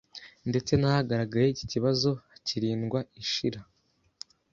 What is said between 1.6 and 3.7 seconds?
kibazo hakirindwa ihishira.